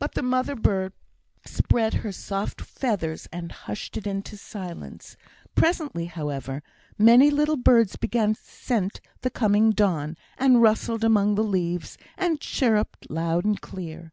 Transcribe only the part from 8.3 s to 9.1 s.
to scent